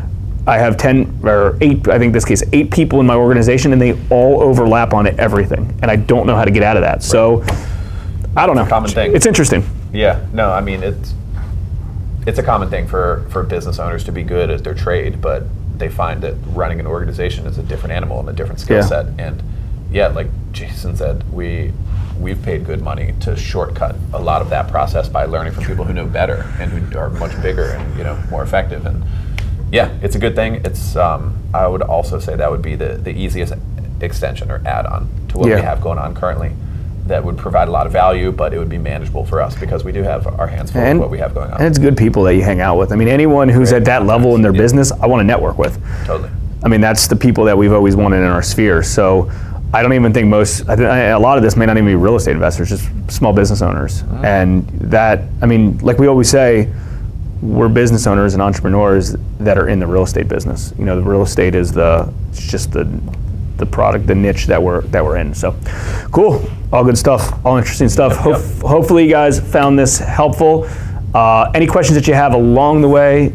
I 0.46 0.58
have 0.58 0.76
10 0.76 1.20
or 1.24 1.56
8, 1.60 1.88
I 1.88 1.98
think 1.98 2.04
in 2.04 2.12
this 2.12 2.24
case, 2.24 2.42
8 2.52 2.70
people 2.70 3.00
in 3.00 3.06
my 3.06 3.14
organization, 3.16 3.72
and 3.72 3.82
they 3.82 3.98
all 4.10 4.40
overlap 4.42 4.94
on 4.94 5.06
everything. 5.18 5.76
And 5.82 5.90
I 5.90 5.96
don't 5.96 6.26
know 6.26 6.36
how 6.36 6.44
to 6.44 6.50
get 6.52 6.62
out 6.62 6.76
of 6.76 6.82
that. 6.82 7.02
So 7.02 7.42
I 8.36 8.46
don't 8.46 8.54
know. 8.56 8.66
common 8.66 8.90
thing. 8.90 9.14
It's 9.14 9.26
interesting. 9.26 9.64
Yeah, 9.92 10.24
no, 10.32 10.50
I 10.52 10.60
mean 10.60 10.82
it's 10.82 11.14
it's 12.26 12.38
a 12.38 12.42
common 12.42 12.68
thing 12.68 12.86
for 12.86 13.24
for 13.30 13.42
business 13.42 13.78
owners 13.78 14.04
to 14.04 14.12
be 14.12 14.22
good 14.22 14.50
at 14.50 14.62
their 14.62 14.74
trade, 14.74 15.20
but 15.20 15.44
they 15.78 15.88
find 15.88 16.22
that 16.22 16.34
running 16.48 16.80
an 16.80 16.86
organization 16.86 17.46
is 17.46 17.58
a 17.58 17.62
different 17.62 17.92
animal 17.92 18.20
and 18.20 18.28
a 18.28 18.32
different 18.32 18.60
skill 18.60 18.78
Yeah. 18.78 18.82
set. 18.86 19.06
And 19.18 19.42
yeah, 19.90 20.08
like 20.08 20.28
Jason 20.52 20.96
said, 20.96 21.24
we 21.32 21.72
we've 22.20 22.42
paid 22.42 22.64
good 22.64 22.82
money 22.82 23.14
to 23.20 23.36
shortcut 23.36 23.94
a 24.14 24.18
lot 24.20 24.40
of 24.42 24.48
that 24.50 24.68
process 24.68 25.08
by 25.08 25.24
learning 25.26 25.52
from 25.52 25.64
people 25.64 25.84
who 25.84 25.92
know 25.92 26.06
better 26.06 26.46
and 26.60 26.70
who 26.72 26.98
are 26.98 27.10
much 27.10 27.40
bigger 27.42 27.70
and 27.70 27.96
you 27.98 28.04
know 28.04 28.16
more 28.30 28.42
effective. 28.42 28.84
And 28.86 29.02
yeah, 29.72 29.90
it's 30.02 30.14
a 30.16 30.18
good 30.18 30.34
thing. 30.34 30.56
It's 30.64 30.96
um, 30.96 31.36
I 31.54 31.66
would 31.66 31.82
also 31.82 32.18
say 32.18 32.36
that 32.36 32.50
would 32.50 32.62
be 32.62 32.74
the 32.76 32.94
the 32.94 33.10
easiest 33.10 33.52
extension 34.00 34.50
or 34.50 34.60
add-on 34.66 35.08
to 35.28 35.38
what 35.38 35.48
Yeah. 35.48 35.56
we 35.56 35.62
have 35.62 35.80
going 35.80 35.98
on 35.98 36.14
currently. 36.14 36.52
That 37.06 37.24
would 37.24 37.36
provide 37.38 37.68
a 37.68 37.70
lot 37.70 37.86
of 37.86 37.92
value, 37.92 38.32
but 38.32 38.52
it 38.52 38.58
would 38.58 38.68
be 38.68 38.78
manageable 38.78 39.24
for 39.24 39.40
us 39.40 39.54
because 39.58 39.84
we 39.84 39.92
do 39.92 40.02
have 40.02 40.26
our 40.40 40.48
hands 40.48 40.72
full 40.72 40.80
And, 40.82 40.98
with 40.98 41.04
what 41.06 41.10
we 41.10 41.18
have 41.18 41.34
going 41.34 41.50
on. 41.52 41.58
and 41.58 41.66
it's 41.68 41.78
good 41.78 41.96
people 41.96 42.24
that 42.24 42.34
you 42.34 42.42
hang 42.42 42.60
out 42.60 42.76
with. 42.78 42.92
I 42.92 42.96
mean, 42.96 43.08
anyone 43.08 43.48
who's 43.48 43.70
Great 43.70 43.78
at 43.82 43.84
that 43.86 44.06
level 44.06 44.34
in 44.34 44.42
their 44.42 44.52
yeah. 44.52 44.60
business, 44.60 44.90
I 44.92 45.06
want 45.06 45.20
to 45.20 45.24
network 45.24 45.56
with. 45.56 45.80
totally. 46.04 46.30
I 46.64 46.68
mean, 46.68 46.80
that's 46.80 47.06
the 47.06 47.14
people 47.16 47.44
that 47.44 47.56
we've 47.56 47.72
always 47.72 47.94
wanted 47.94 48.16
in 48.18 48.24
our 48.24 48.42
sphere. 48.42 48.82
So 48.82 49.30
I 49.72 49.82
don't 49.82 49.92
even 49.92 50.12
think 50.12 50.26
most, 50.26 50.68
I 50.68 50.74
think, 50.74 50.88
I- 50.88 50.98
a 51.10 51.18
lot 51.18 51.36
of 51.38 51.44
this 51.44 51.56
may 51.56 51.64
not 51.64 51.76
even 51.76 51.86
be 51.86 51.94
real 51.94 52.16
estate 52.16 52.32
investors, 52.32 52.70
just 52.70 52.88
small 53.08 53.32
business 53.32 53.62
owners. 53.62 54.02
And 54.24 54.66
that, 54.90 55.22
I 55.40 55.46
mean, 55.46 55.78
like 55.78 55.98
we 55.98 56.08
always 56.08 56.28
say, 56.28 56.68
we're 57.42 57.68
business 57.68 58.06
owners 58.06 58.34
and 58.34 58.42
entrepreneurs 58.42 59.16
that 59.38 59.58
are 59.58 59.68
in 59.68 59.78
the 59.78 59.86
real 59.86 60.02
estate 60.02 60.28
business. 60.28 60.72
You 60.78 60.84
know, 60.84 60.96
the 60.96 61.02
real 61.02 61.22
estate 61.22 61.54
is 61.54 61.72
the, 61.72 62.12
it's 62.30 62.46
just 62.46 62.72
the, 62.72 62.84
the 63.56 63.66
product, 63.66 64.06
the 64.06 64.14
niche 64.14 64.46
that 64.46 64.62
we're 64.62 64.82
that 64.82 65.04
we're 65.04 65.16
in. 65.16 65.34
So, 65.34 65.58
cool, 66.12 66.48
all 66.72 66.84
good 66.84 66.98
stuff, 66.98 67.44
all 67.44 67.56
interesting 67.56 67.88
stuff. 67.88 68.12
Yep, 68.24 68.38
yep. 68.38 68.62
Hopefully, 68.62 69.04
you 69.04 69.10
guys 69.10 69.40
found 69.40 69.78
this 69.78 69.98
helpful. 69.98 70.68
Uh, 71.14 71.50
any 71.54 71.66
questions 71.66 71.96
that 71.96 72.06
you 72.06 72.14
have 72.14 72.34
along 72.34 72.82
the 72.82 72.88
way, 72.88 73.34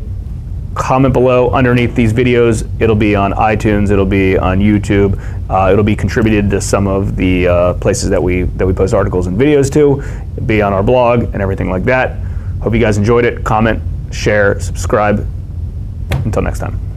comment 0.75 1.13
below 1.13 1.49
underneath 1.49 1.95
these 1.95 2.13
videos. 2.13 2.69
It'll 2.79 2.95
be 2.95 3.15
on 3.15 3.33
iTunes. 3.33 3.89
It'll 3.91 4.05
be 4.05 4.37
on 4.37 4.59
YouTube. 4.59 5.19
Uh, 5.49 5.71
it'll 5.71 5.83
be 5.83 5.95
contributed 5.95 6.49
to 6.51 6.61
some 6.61 6.87
of 6.87 7.15
the 7.15 7.47
uh, 7.47 7.73
places 7.75 8.09
that 8.09 8.21
we 8.21 8.43
that 8.43 8.65
we 8.65 8.73
post 8.73 8.93
articles 8.93 9.27
and 9.27 9.37
videos 9.37 9.71
to. 9.73 10.01
It'll 10.33 10.45
be 10.45 10.61
on 10.61 10.73
our 10.73 10.83
blog 10.83 11.23
and 11.33 11.41
everything 11.41 11.69
like 11.69 11.83
that. 11.85 12.17
Hope 12.61 12.73
you 12.73 12.79
guys 12.79 12.97
enjoyed 12.97 13.25
it. 13.25 13.43
Comment, 13.43 13.81
share, 14.11 14.59
subscribe. 14.59 15.27
Until 16.25 16.41
next 16.41 16.59
time. 16.59 16.90